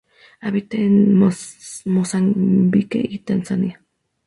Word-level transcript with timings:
Habita 0.39 0.77
en 0.77 1.13
Mozambique 1.13 3.05
y 3.07 3.19
Tanzania. 3.19 3.83